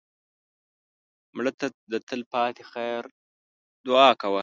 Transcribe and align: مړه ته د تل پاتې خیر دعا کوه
مړه 1.35 1.51
ته 1.59 1.67
د 1.91 1.93
تل 2.07 2.21
پاتې 2.33 2.63
خیر 2.71 3.03
دعا 3.87 4.09
کوه 4.21 4.39